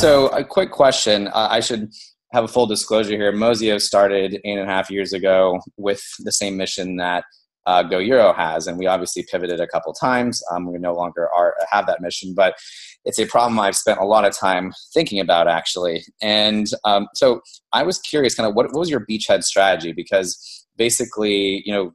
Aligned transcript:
So 0.00 0.28
a 0.28 0.42
quick 0.42 0.70
question. 0.70 1.28
Uh, 1.28 1.48
I 1.50 1.60
should 1.60 1.92
have 2.32 2.44
a 2.44 2.48
full 2.48 2.64
disclosure 2.64 3.16
here. 3.16 3.34
Mozio 3.34 3.78
started 3.78 4.40
eight 4.46 4.56
and 4.56 4.62
a 4.62 4.72
half 4.72 4.90
years 4.90 5.12
ago 5.12 5.60
with 5.76 6.02
the 6.20 6.32
same 6.32 6.56
mission 6.56 6.96
that 6.96 7.24
uh, 7.66 7.82
Go 7.82 7.98
Euro 7.98 8.32
has, 8.32 8.66
and 8.66 8.78
we 8.78 8.86
obviously 8.86 9.26
pivoted 9.30 9.60
a 9.60 9.66
couple 9.66 9.92
times. 9.92 10.42
Um, 10.50 10.72
we 10.72 10.78
no 10.78 10.94
longer 10.94 11.28
are 11.36 11.54
have 11.70 11.86
that 11.86 12.00
mission, 12.00 12.32
but 12.34 12.54
it's 13.04 13.18
a 13.18 13.26
problem 13.26 13.60
I've 13.60 13.76
spent 13.76 14.00
a 14.00 14.06
lot 14.06 14.24
of 14.24 14.34
time 14.34 14.72
thinking 14.94 15.20
about 15.20 15.48
actually. 15.48 16.02
And 16.22 16.66
um, 16.86 17.06
so 17.14 17.42
I 17.74 17.82
was 17.82 17.98
curious, 17.98 18.34
kind 18.34 18.48
of, 18.48 18.54
what, 18.54 18.68
what 18.72 18.80
was 18.80 18.88
your 18.88 19.04
beachhead 19.04 19.44
strategy? 19.44 19.92
Because 19.92 20.66
basically, 20.78 21.62
you 21.66 21.74
know, 21.74 21.92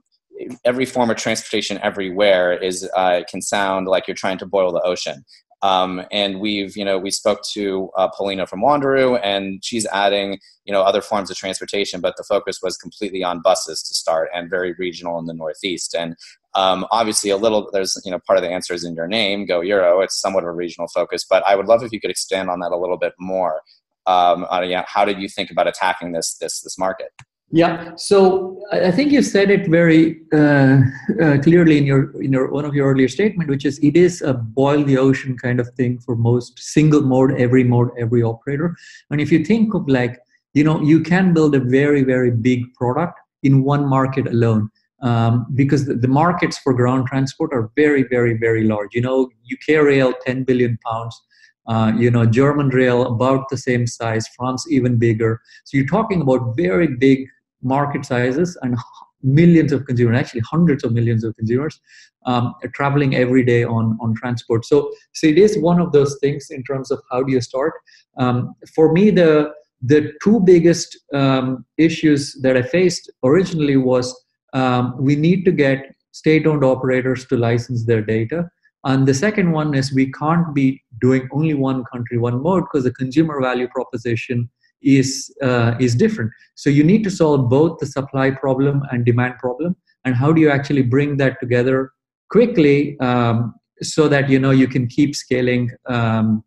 every 0.64 0.86
form 0.86 1.10
of 1.10 1.18
transportation 1.18 1.80
everywhere 1.82 2.54
is 2.54 2.88
uh, 2.96 3.22
can 3.28 3.42
sound 3.42 3.88
like 3.88 4.08
you're 4.08 4.16
trying 4.16 4.38
to 4.38 4.46
boil 4.46 4.72
the 4.72 4.82
ocean. 4.82 5.26
Um, 5.66 6.04
and 6.12 6.40
we've, 6.40 6.78
you 6.78 6.86
know, 6.86 7.00
we 7.00 7.10
spoke 7.10 7.40
to 7.54 7.90
uh, 7.98 8.08
Polina 8.10 8.46
from 8.46 8.62
Wanderu, 8.62 9.20
and 9.24 9.66
she's 9.66 9.88
adding, 9.88 10.38
you 10.64 10.72
know, 10.72 10.84
other 10.84 11.02
forms 11.02 11.32
of 11.32 11.38
transportation, 11.38 12.02
but 12.02 12.14
the 12.18 12.24
focus 12.24 12.60
was 12.62 12.78
completely 12.78 13.24
on 13.24 13.42
buses 13.42 13.82
to 13.82 13.96
start 13.96 14.30
and 14.32 14.48
very 14.48 14.76
regional 14.78 15.18
in 15.18 15.26
the 15.26 15.34
Northeast. 15.34 15.96
And 15.96 16.16
um, 16.54 16.86
obviously, 16.92 17.32
a 17.32 17.38
little 17.38 17.68
there's, 17.74 18.00
you 18.06 18.12
know, 18.12 18.20
part 18.28 18.38
of 18.38 18.44
the 18.44 18.52
answer 18.52 18.76
is 18.76 18.86
in 18.86 18.94
your 18.94 19.08
name, 19.08 19.48
Go 19.48 19.62
Euro. 19.62 20.02
It's 20.02 20.22
somewhat 20.22 20.44
of 20.44 20.50
a 20.50 20.54
regional 20.54 20.88
focus, 20.88 21.26
but 21.28 21.44
I 21.48 21.56
would 21.56 21.66
love 21.66 21.82
if 21.82 21.92
you 21.92 22.00
could 22.00 22.12
expand 22.12 22.48
on 22.52 22.60
that 22.60 22.72
a 22.72 22.78
little 22.78 22.98
bit 22.98 23.14
more. 23.20 23.62
Um, 24.06 24.46
on, 24.52 24.70
yeah, 24.70 24.86
how 24.88 25.04
did 25.04 25.20
you 25.20 25.28
think 25.28 25.50
about 25.50 25.68
attacking 25.68 26.12
this 26.12 26.38
this 26.40 26.62
this 26.62 26.78
market? 26.78 27.10
Yeah, 27.56 27.96
so 27.96 28.60
I 28.74 28.92
think 28.92 29.14
you 29.14 29.22
said 29.22 29.50
it 29.50 29.68
very 29.68 30.20
uh, 30.34 30.82
uh, 31.24 31.38
clearly 31.42 31.78
in 31.78 31.86
your 31.86 32.22
in 32.22 32.34
your 32.34 32.52
one 32.52 32.66
of 32.66 32.76
your 32.76 32.92
earlier 32.92 33.08
statement, 33.08 33.50
which 33.50 33.64
is 33.64 33.80
it 33.80 33.96
is 33.96 34.22
a 34.22 34.34
boil 34.34 34.84
the 34.84 34.98
ocean 34.98 35.38
kind 35.38 35.62
of 35.62 35.70
thing 35.78 36.00
for 36.00 36.18
most 36.18 36.60
single 36.60 37.00
mode, 37.00 37.32
every 37.40 37.64
mode, 37.64 37.92
every 37.98 38.22
operator. 38.24 38.76
And 39.10 39.22
if 39.22 39.32
you 39.32 39.46
think 39.46 39.74
of 39.74 39.88
like 39.88 40.20
you 40.54 40.66
know 40.66 40.82
you 40.82 41.00
can 41.00 41.34
build 41.34 41.56
a 41.56 41.62
very 41.62 42.04
very 42.04 42.30
big 42.30 42.74
product 42.74 43.18
in 43.42 43.64
one 43.64 43.88
market 43.88 44.28
alone 44.28 44.70
um, 45.02 45.46
because 45.56 45.86
the, 45.86 45.94
the, 45.94 46.10
markets 46.10 46.58
for 46.58 46.74
ground 46.74 47.08
transport 47.08 47.54
are 47.54 47.72
very 47.78 48.04
very 48.04 48.38
very 48.38 48.66
large. 48.66 48.90
You 48.94 49.02
know, 49.02 49.30
UK 49.54 49.82
rail, 49.82 50.12
10 50.26 50.44
billion 50.44 50.78
pounds. 50.86 51.22
Uh, 51.68 51.94
you 51.98 52.12
know, 52.12 52.26
German 52.26 52.68
rail 52.70 53.08
about 53.08 53.50
the 53.50 53.58
same 53.58 53.88
size, 53.88 54.28
France 54.28 54.68
even 54.70 54.98
bigger. 54.98 55.42
So 55.64 55.78
you're 55.78 55.88
talking 55.88 56.22
about 56.22 56.56
very 56.56 56.86
big 56.86 57.28
market 57.66 58.06
sizes 58.06 58.58
and 58.62 58.78
millions 59.24 59.72
of 59.72 59.86
consumers, 59.86 60.18
actually 60.20 60.42
hundreds 60.42 60.84
of 60.84 60.94
millions 60.94 61.24
of 61.24 61.36
consumers, 61.36 61.82
um, 62.26 62.54
traveling 62.74 63.16
every 63.16 63.44
day 63.44 63.64
on, 63.64 63.98
on 64.00 64.14
transport. 64.16 64.66
So, 64.66 64.92
so 65.14 65.28
it 65.28 65.38
is 65.38 65.58
one 65.58 65.80
of 65.80 65.92
those 65.92 66.18
things 66.22 66.48
in 66.52 66.64
terms 66.64 66.92
of 66.92 67.02
how 67.12 67.24
do 67.24 67.32
you 67.32 67.42
start. 67.42 67.74
Um, 68.18 68.54
for 68.74 68.94
me, 68.94 69.10
the 69.10 69.52
the 69.82 70.14
two 70.24 70.40
biggest 70.40 70.98
um, 71.14 71.66
issues 71.78 72.34
that 72.42 72.58
I 72.58 72.64
faced 72.64 73.12
originally 73.24 73.78
was 73.78 74.08
um, 74.54 74.96
we 74.98 75.16
need 75.16 75.46
to 75.46 75.52
get 75.52 75.94
state-owned 76.12 76.64
operators 76.64 77.26
to 77.28 77.38
license 77.38 77.86
their 77.86 78.02
data. 78.02 78.50
And 78.86 79.08
the 79.08 79.14
second 79.14 79.52
one 79.52 79.76
is 79.76 79.94
we 79.94 80.12
can't 80.14 80.56
be 80.56 80.82
doing 81.02 81.28
only 81.32 81.54
one 81.54 81.84
country, 81.92 82.18
one 82.18 82.42
mode 82.42 82.64
because 82.64 82.86
the 82.86 82.94
consumer 82.94 83.40
value 83.42 83.68
proposition 83.68 84.50
is 84.86 85.36
uh, 85.42 85.76
is 85.80 85.96
different. 85.96 86.32
So 86.56 86.70
you 86.70 86.84
need 86.84 87.04
to 87.04 87.12
solve 87.12 87.50
both 87.50 87.80
the 87.80 87.86
supply 87.86 88.32
problem 88.32 88.84
and 88.92 89.04
demand 89.06 89.36
problem 89.40 89.76
and 90.06 90.16
how 90.16 90.32
do 90.32 90.40
you 90.40 90.50
actually 90.50 90.84
bring 90.84 91.18
that 91.18 91.40
together 91.40 91.92
quickly 92.30 92.98
um, 93.00 93.54
so 93.82 94.08
that 94.08 94.30
you 94.30 94.40
know 94.40 94.52
you 94.52 94.68
can 94.68 94.88
keep 94.88 95.16
scaling 95.16 95.72
um, 95.88 96.44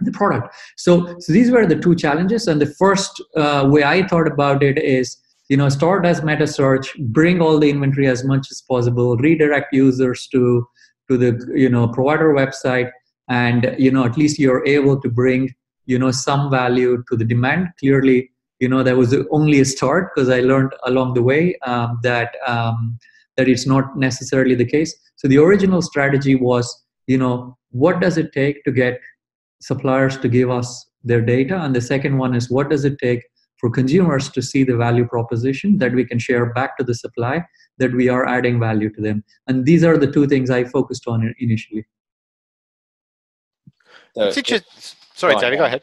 the 0.00 0.10
product. 0.10 0.54
So, 0.76 1.16
so 1.20 1.32
these 1.32 1.50
were 1.50 1.66
the 1.66 1.76
two 1.76 1.94
challenges 1.94 2.48
and 2.48 2.60
the 2.60 2.74
first 2.78 3.22
uh, 3.36 3.68
way 3.70 3.84
i 3.84 4.06
thought 4.06 4.26
about 4.26 4.62
it 4.62 4.78
is 4.78 5.16
you 5.48 5.56
know 5.56 5.68
start 5.68 6.06
as 6.06 6.22
meta 6.22 6.46
search 6.46 6.94
bring 6.98 7.40
all 7.40 7.58
the 7.58 7.70
inventory 7.70 8.06
as 8.08 8.24
much 8.24 8.48
as 8.50 8.62
possible 8.62 9.16
redirect 9.18 9.72
users 9.72 10.26
to 10.28 10.66
to 11.08 11.16
the 11.16 11.52
you 11.54 11.68
know 11.68 11.86
provider 11.86 12.32
website 12.34 12.90
and 13.28 13.74
you 13.78 13.90
know 13.90 14.04
at 14.04 14.16
least 14.16 14.38
you're 14.38 14.66
able 14.66 15.00
to 15.00 15.08
bring 15.08 15.54
you 15.86 15.98
know 15.98 16.10
some 16.10 16.50
value 16.50 17.02
to 17.10 17.16
the 17.16 17.24
demand. 17.24 17.68
Clearly 17.78 18.30
you 18.60 18.68
know 18.68 18.82
that 18.82 18.96
was 18.96 19.14
only 19.30 19.60
a 19.60 19.64
start 19.64 20.10
because 20.14 20.28
i 20.28 20.40
learned 20.40 20.72
along 20.86 21.14
the 21.14 21.22
way 21.22 21.56
um, 21.66 21.98
that 22.02 22.36
um, 22.46 22.98
that 23.36 23.48
it's 23.48 23.66
not 23.66 23.96
necessarily 23.96 24.54
the 24.54 24.64
case. 24.64 24.94
So 25.16 25.28
the 25.28 25.38
original 25.38 25.82
strategy 25.82 26.34
was 26.34 26.66
you 27.06 27.18
know 27.18 27.56
what 27.70 28.00
does 28.00 28.16
it 28.16 28.32
take 28.32 28.64
to 28.64 28.72
get 28.72 29.00
suppliers 29.60 30.16
to 30.18 30.28
give 30.28 30.50
us 30.50 30.86
their 31.02 31.20
data? 31.20 31.60
And 31.60 31.74
the 31.74 31.80
second 31.80 32.18
one 32.18 32.34
is 32.34 32.50
what 32.50 32.70
does 32.70 32.84
it 32.84 32.98
take 32.98 33.22
for 33.58 33.70
consumers 33.70 34.30
to 34.30 34.42
see 34.42 34.64
the 34.64 34.76
value 34.76 35.06
proposition 35.06 35.78
that 35.78 35.92
we 35.92 36.04
can 36.04 36.18
share 36.18 36.52
back 36.52 36.76
to 36.78 36.84
the 36.84 36.94
supply 36.94 37.44
that 37.78 37.92
we 37.92 38.08
are 38.08 38.26
adding 38.26 38.60
value 38.60 38.92
to 38.94 39.00
them? 39.00 39.24
And 39.46 39.64
these 39.64 39.84
are 39.84 39.96
the 39.96 40.10
two 40.10 40.26
things 40.26 40.50
i 40.50 40.64
focused 40.64 41.06
on 41.06 41.34
initially. 41.38 41.86
So 44.16 44.30
Sorry, 45.14 45.36
Debbie, 45.36 45.56
go 45.56 45.64
ahead. 45.64 45.82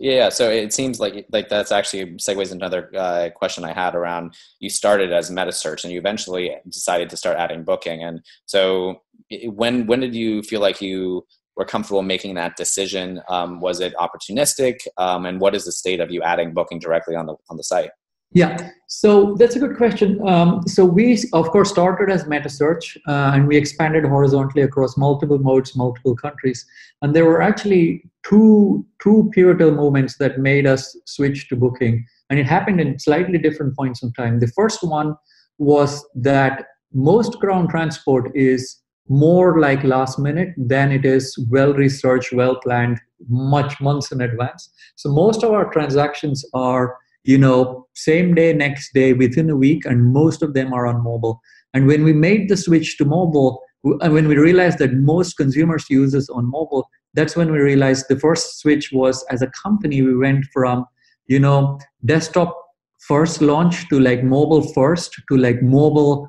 Yeah, 0.00 0.30
so 0.30 0.48
it 0.48 0.72
seems 0.72 0.98
like 0.98 1.26
like 1.30 1.50
that's 1.50 1.70
actually 1.70 2.06
segues 2.14 2.52
into 2.52 2.64
another 2.64 2.90
uh, 2.96 3.28
question 3.34 3.64
I 3.64 3.74
had 3.74 3.94
around 3.94 4.34
you 4.58 4.70
started 4.70 5.12
as 5.12 5.30
meta 5.30 5.52
search 5.52 5.84
and 5.84 5.92
you 5.92 5.98
eventually 5.98 6.56
decided 6.66 7.10
to 7.10 7.18
start 7.18 7.36
adding 7.36 7.64
booking. 7.64 8.02
And 8.02 8.22
so 8.46 9.02
when 9.44 9.86
when 9.86 10.00
did 10.00 10.14
you 10.14 10.42
feel 10.42 10.62
like 10.62 10.80
you 10.80 11.26
were 11.54 11.66
comfortable 11.66 12.02
making 12.02 12.34
that 12.36 12.56
decision? 12.56 13.20
Um, 13.28 13.60
was 13.60 13.80
it 13.80 13.94
opportunistic? 13.96 14.78
Um, 14.96 15.26
and 15.26 15.38
what 15.38 15.54
is 15.54 15.66
the 15.66 15.72
state 15.72 16.00
of 16.00 16.10
you 16.10 16.22
adding 16.22 16.54
booking 16.54 16.78
directly 16.78 17.14
on 17.14 17.26
the 17.26 17.36
on 17.50 17.58
the 17.58 17.64
site? 17.64 17.90
Yeah, 18.32 18.70
so 18.86 19.34
that's 19.34 19.56
a 19.56 19.58
good 19.58 19.76
question. 19.76 20.20
Um, 20.26 20.62
so 20.66 20.84
we, 20.84 21.18
of 21.32 21.50
course, 21.50 21.70
started 21.70 22.12
as 22.12 22.28
meta 22.28 22.48
search 22.48 22.96
uh, 23.08 23.32
and 23.34 23.48
we 23.48 23.56
expanded 23.56 24.04
horizontally 24.04 24.62
across 24.62 24.96
multiple 24.96 25.38
modes, 25.38 25.76
multiple 25.76 26.14
countries. 26.14 26.64
And 27.02 27.14
there 27.14 27.24
were 27.24 27.42
actually 27.42 28.04
two, 28.24 28.86
two 29.02 29.30
pivotal 29.34 29.72
moments 29.72 30.16
that 30.18 30.38
made 30.38 30.66
us 30.66 30.96
switch 31.06 31.48
to 31.48 31.56
booking. 31.56 32.06
And 32.30 32.38
it 32.38 32.46
happened 32.46 32.80
in 32.80 32.98
slightly 33.00 33.38
different 33.38 33.76
points 33.76 34.02
in 34.02 34.12
time. 34.12 34.38
The 34.38 34.48
first 34.48 34.82
one 34.84 35.16
was 35.58 36.04
that 36.14 36.66
most 36.92 37.38
ground 37.40 37.70
transport 37.70 38.30
is 38.36 38.80
more 39.08 39.60
like 39.60 39.82
last 39.82 40.20
minute 40.20 40.50
than 40.56 40.92
it 40.92 41.04
is 41.04 41.36
well 41.50 41.74
researched, 41.74 42.32
well 42.32 42.60
planned, 42.60 43.00
much 43.28 43.80
months 43.80 44.12
in 44.12 44.20
advance. 44.20 44.70
So 44.94 45.10
most 45.10 45.42
of 45.42 45.50
our 45.50 45.70
transactions 45.72 46.44
are 46.54 46.96
you 47.24 47.38
know, 47.38 47.86
same 47.94 48.34
day, 48.34 48.52
next 48.52 48.92
day, 48.94 49.12
within 49.12 49.50
a 49.50 49.56
week, 49.56 49.84
and 49.84 50.12
most 50.12 50.42
of 50.42 50.54
them 50.54 50.72
are 50.72 50.86
on 50.86 51.02
mobile. 51.02 51.40
And 51.74 51.86
when 51.86 52.04
we 52.04 52.12
made 52.12 52.48
the 52.48 52.56
switch 52.56 52.98
to 52.98 53.04
mobile, 53.04 53.62
and 53.84 54.12
when 54.12 54.28
we 54.28 54.36
realized 54.36 54.78
that 54.78 54.92
most 54.92 55.36
consumers 55.36 55.86
use 55.88 56.12
this 56.12 56.28
on 56.28 56.50
mobile, 56.50 56.88
that's 57.14 57.36
when 57.36 57.50
we 57.50 57.58
realized 57.58 58.06
the 58.08 58.18
first 58.18 58.60
switch 58.60 58.90
was 58.92 59.24
as 59.30 59.42
a 59.42 59.50
company, 59.62 60.02
we 60.02 60.16
went 60.16 60.44
from, 60.52 60.86
you 61.26 61.40
know, 61.40 61.78
desktop 62.04 62.56
first 63.00 63.40
launch 63.40 63.88
to 63.88 63.98
like 63.98 64.22
mobile 64.22 64.62
first 64.72 65.14
to 65.28 65.36
like 65.36 65.62
mobile 65.62 66.28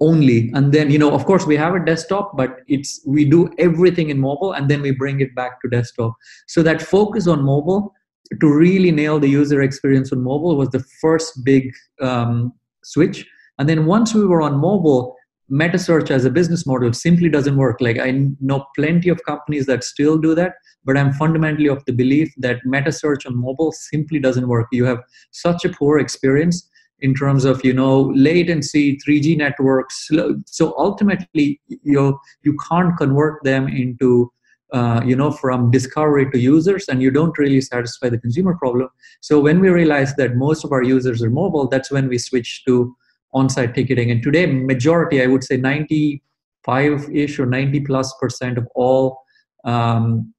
only 0.00 0.50
and 0.54 0.72
then 0.72 0.90
you 0.90 0.98
know 0.98 1.12
of 1.12 1.24
course 1.24 1.46
we 1.46 1.56
have 1.56 1.74
a 1.74 1.84
desktop 1.84 2.36
but 2.36 2.56
it's 2.66 3.00
we 3.06 3.24
do 3.24 3.48
everything 3.58 4.10
in 4.10 4.18
mobile 4.18 4.52
and 4.52 4.68
then 4.68 4.82
we 4.82 4.90
bring 4.90 5.20
it 5.20 5.34
back 5.34 5.60
to 5.60 5.68
desktop 5.68 6.12
so 6.48 6.62
that 6.62 6.82
focus 6.82 7.26
on 7.26 7.42
mobile 7.42 7.92
to 8.40 8.52
really 8.52 8.90
nail 8.90 9.18
the 9.18 9.28
user 9.28 9.62
experience 9.62 10.12
on 10.12 10.22
mobile 10.22 10.56
was 10.56 10.70
the 10.70 10.84
first 11.00 11.44
big 11.44 11.72
um, 12.00 12.52
switch. 12.84 13.26
And 13.58 13.68
then 13.68 13.86
once 13.86 14.14
we 14.14 14.26
were 14.26 14.42
on 14.42 14.56
mobile, 14.56 15.16
meta 15.48 15.78
search 15.78 16.10
as 16.10 16.24
a 16.24 16.30
business 16.30 16.66
model 16.66 16.92
simply 16.92 17.28
doesn't 17.28 17.56
work. 17.56 17.80
Like 17.80 17.98
I 17.98 18.26
know 18.40 18.64
plenty 18.74 19.08
of 19.08 19.22
companies 19.24 19.66
that 19.66 19.84
still 19.84 20.16
do 20.18 20.34
that, 20.34 20.54
but 20.84 20.96
I'm 20.96 21.12
fundamentally 21.12 21.68
of 21.68 21.84
the 21.84 21.92
belief 21.92 22.32
that 22.38 22.60
meta 22.64 22.90
search 22.90 23.26
on 23.26 23.36
mobile 23.36 23.72
simply 23.72 24.18
doesn't 24.18 24.48
work. 24.48 24.68
You 24.72 24.84
have 24.86 25.00
such 25.30 25.64
a 25.64 25.68
poor 25.68 25.98
experience 25.98 26.68
in 27.00 27.14
terms 27.14 27.44
of 27.44 27.62
you 27.64 27.72
know 27.72 28.12
latency 28.14 28.96
3g 28.98 29.36
networks 29.36 30.08
so 30.46 30.72
ultimately 30.78 31.60
you 31.66 32.16
you 32.44 32.56
can't 32.68 32.96
convert 32.96 33.42
them 33.42 33.66
into 33.66 34.32
uh, 34.72 35.00
you 35.04 35.14
know 35.14 35.30
from 35.30 35.70
discovery 35.70 36.30
to 36.30 36.38
users 36.38 36.88
and 36.88 37.02
you 37.02 37.10
don't 37.10 37.36
really 37.38 37.60
satisfy 37.60 38.08
the 38.08 38.18
consumer 38.18 38.54
problem. 38.54 38.88
So 39.20 39.40
when 39.40 39.60
we 39.60 39.68
realized 39.68 40.16
that 40.16 40.36
most 40.36 40.64
of 40.64 40.72
our 40.72 40.82
users 40.82 41.22
are 41.22 41.30
mobile 41.30 41.68
that's 41.68 41.90
when 41.90 42.08
we 42.08 42.18
switched 42.18 42.66
to 42.66 42.94
on-site 43.34 43.74
ticketing. 43.74 44.10
And 44.10 44.22
today 44.22 44.46
majority 44.46 45.22
i 45.22 45.26
would 45.26 45.44
say 45.44 45.56
95-ish 45.58 47.38
or 47.38 47.46
90 47.46 47.80
plus 47.80 48.14
percent 48.20 48.58
of 48.58 48.66
all 48.74 49.22
um, 49.64 50.32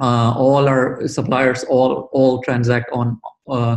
uh, 0.00 0.34
all 0.36 0.68
our 0.68 1.06
suppliers 1.06 1.64
all 1.64 2.08
all 2.12 2.42
transact 2.42 2.90
on 2.92 3.20
uh, 3.48 3.76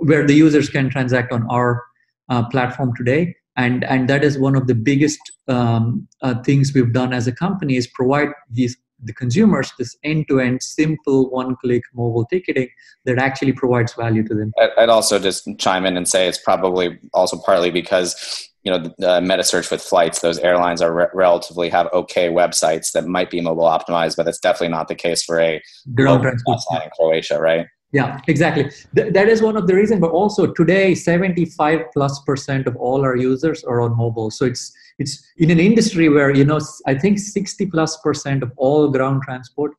where 0.00 0.26
the 0.26 0.34
users 0.34 0.68
can 0.68 0.88
transact 0.88 1.32
on 1.32 1.46
our 1.50 1.82
uh, 2.28 2.48
platform 2.48 2.92
today. 2.96 3.34
And 3.56 3.84
and 3.84 4.08
that 4.08 4.24
is 4.24 4.38
one 4.38 4.56
of 4.56 4.66
the 4.66 4.74
biggest 4.74 5.20
um, 5.48 6.08
uh, 6.22 6.42
things 6.42 6.72
we've 6.74 6.92
done 6.92 7.12
as 7.12 7.26
a 7.26 7.32
company 7.32 7.76
is 7.76 7.86
provide 7.86 8.28
these 8.50 8.76
the 9.02 9.12
consumers 9.12 9.72
this 9.78 9.96
end-to-end 10.04 10.62
simple 10.62 11.30
one-click 11.30 11.82
mobile 11.94 12.24
ticketing 12.26 12.68
that 13.04 13.18
actually 13.18 13.52
provides 13.52 13.94
value 13.94 14.26
to 14.26 14.34
them. 14.34 14.52
I'd 14.78 14.88
also 14.88 15.18
just 15.18 15.48
chime 15.58 15.84
in 15.86 15.96
and 15.96 16.08
say 16.08 16.28
it's 16.28 16.38
probably 16.38 16.98
also 17.12 17.38
partly 17.38 17.70
because 17.70 18.48
you 18.62 18.70
know 18.70 18.92
the 18.98 19.20
meta 19.20 19.42
search 19.42 19.70
with 19.70 19.82
flights 19.82 20.20
those 20.20 20.38
airlines 20.38 20.80
are 20.80 20.94
re- 20.94 21.06
relatively 21.14 21.68
have 21.68 21.88
okay 21.92 22.28
websites 22.28 22.92
that 22.92 23.06
might 23.06 23.28
be 23.28 23.40
mobile 23.40 23.64
optimized 23.64 24.16
but 24.16 24.24
that's 24.24 24.38
definitely 24.38 24.68
not 24.68 24.86
the 24.86 24.94
case 24.94 25.24
for 25.24 25.40
a 25.40 25.60
ground 25.94 26.22
transport 26.22 26.60
in 26.84 26.90
croatia 26.96 27.40
right 27.40 27.66
yeah 27.92 28.20
exactly. 28.26 28.70
Th- 28.96 29.12
that 29.12 29.28
is 29.28 29.42
one 29.42 29.56
of 29.56 29.66
the 29.66 29.74
reasons 29.74 30.00
but 30.00 30.10
also 30.10 30.52
today 30.52 30.94
75 30.94 31.80
plus 31.92 32.20
percent 32.20 32.66
of 32.66 32.76
all 32.76 33.02
our 33.02 33.16
users 33.16 33.64
are 33.64 33.80
on 33.80 33.96
mobile. 33.96 34.30
So 34.30 34.44
it's 34.44 34.72
it's 34.98 35.22
in 35.36 35.50
an 35.50 35.58
industry 35.58 36.08
where 36.08 36.30
you 36.30 36.44
know 36.44 36.60
i 36.86 36.94
think 36.94 37.18
60 37.18 37.66
plus 37.66 37.96
percent 37.98 38.42
of 38.42 38.52
all 38.56 38.90
ground 38.90 39.22
transport 39.22 39.72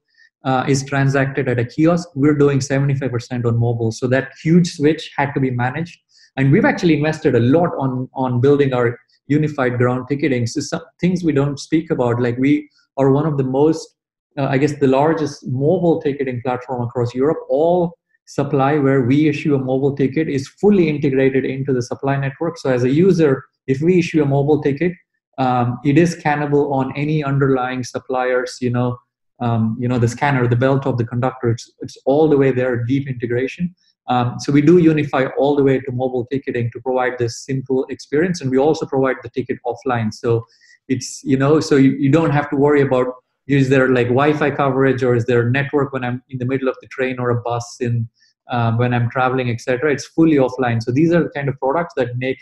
uh, 0.44 0.66
is 0.68 0.84
transacted 0.84 1.48
at 1.48 1.60
a 1.60 1.66
kiosk. 1.66 2.10
We're 2.16 2.38
doing 2.38 2.60
75% 2.60 3.46
on 3.46 3.58
mobile. 3.58 3.92
So 3.92 4.08
that 4.08 4.32
huge 4.42 4.74
switch 4.74 5.12
had 5.16 5.34
to 5.34 5.40
be 5.40 5.52
managed. 5.52 5.98
And 6.36 6.52
we've 6.52 6.66
actually 6.66 6.96
invested 6.98 7.36
a 7.36 7.40
lot 7.40 7.70
on 7.78 8.10
on 8.14 8.42
building 8.42 8.74
our 8.74 9.00
unified 9.28 9.78
ground 9.78 10.08
ticketing. 10.10 10.48
So 10.48 10.62
some 10.62 10.82
things 11.00 11.24
we 11.24 11.32
don't 11.32 11.60
speak 11.60 11.92
about 11.92 12.22
like 12.22 12.38
we 12.38 12.70
are 12.98 13.12
one 13.12 13.26
of 13.26 13.38
the 13.38 13.44
most 13.44 13.96
uh, 14.38 14.46
i 14.46 14.58
guess 14.58 14.74
the 14.80 14.88
largest 14.88 15.46
mobile 15.48 16.02
ticketing 16.02 16.42
platform 16.42 16.82
across 16.82 17.14
europe. 17.14 17.40
All 17.50 17.98
supply 18.26 18.78
where 18.78 19.02
we 19.02 19.28
issue 19.28 19.56
a 19.56 19.60
mobile 19.60 19.96
ticket 19.96 20.30
is 20.30 20.48
fully 20.48 20.90
integrated 20.90 21.46
into 21.46 21.74
the 21.74 21.82
supply 21.82 22.18
network. 22.18 22.58
So 22.58 22.70
as 22.70 22.84
a 22.84 22.90
user 22.90 23.44
if 23.68 23.82
we 23.82 24.00
issue 24.00 24.22
a 24.22 24.26
mobile 24.26 24.62
ticket 24.62 24.94
um, 25.38 25.80
it 25.84 25.98
is 25.98 26.16
scannable 26.16 26.72
on 26.72 26.96
any 26.96 27.24
underlying 27.24 27.84
suppliers 27.84 28.58
you 28.62 28.70
know 28.70 28.98
um, 29.40 29.76
you 29.80 29.88
know 29.88 30.00
the 30.00 30.08
scanner 30.08 30.48
the 30.48 30.56
belt 30.56 30.86
of 30.86 30.98
the 30.98 31.06
conductor. 31.06 31.52
It's, 31.52 31.72
it's 31.82 31.98
all 32.06 32.30
the 32.30 32.38
way 32.38 32.52
there 32.52 32.84
deep 32.84 33.08
integration. 33.08 33.76
Um, 34.08 34.36
so 34.40 34.52
we 34.52 34.62
do 34.62 34.80
unify 34.80 35.28
all 35.38 35.56
the 35.56 35.64
way 35.64 35.80
to 35.80 35.92
mobile 35.92 36.26
ticketing 36.32 36.70
to 36.74 36.82
provide 36.82 37.18
this 37.18 37.44
simple 37.46 37.86
experience, 37.90 38.42
and 38.42 38.52
we 38.52 38.58
also 38.58 38.86
provide 38.86 39.18
the 39.24 39.30
ticket 39.30 39.58
offline. 39.66 40.14
So 40.14 40.46
it's 40.88 41.22
you 41.24 41.38
know, 41.38 41.60
so 41.60 41.76
you, 41.76 41.92
you 41.92 42.12
don't 42.12 42.32
have 42.32 42.50
to 42.50 42.56
worry 42.56 42.82
about 42.82 43.08
is 43.48 43.70
there 43.70 43.90
like 43.90 44.08
Wi-Fi 44.08 44.52
coverage 44.52 45.04
or 45.04 45.16
is 45.16 45.26
there 45.26 45.50
network 45.50 45.94
when 45.94 46.04
I'm 46.04 46.24
in 46.30 46.38
the 46.38 46.46
middle 46.46 46.70
of 46.70 46.78
the 46.82 46.88
train 46.88 47.20
or 47.20 47.30
a 47.30 47.42
bus 47.42 47.78
in 47.80 48.08
um, 48.50 48.78
when 48.78 48.94
I'm 48.94 49.10
traveling, 49.10 49.50
etc. 49.50 49.92
It's 49.92 50.06
fully 50.06 50.36
offline. 50.36 50.82
So 50.82 50.92
these 50.92 51.12
are 51.14 51.24
the 51.24 51.30
kind 51.30 51.50
of 51.50 51.58
products 51.60 51.94
that 51.98 52.18
make 52.18 52.38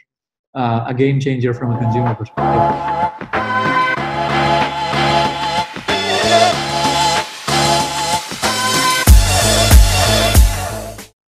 uh, 0.56 0.86
a 0.88 0.94
game 0.94 1.20
changer 1.20 1.54
from 1.54 1.72
a 1.72 1.80
consumer 1.80 2.16
perspective. 2.16 3.41